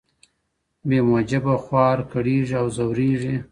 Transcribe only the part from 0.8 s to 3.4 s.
بې موجبه خوار کړېږې او زورېږي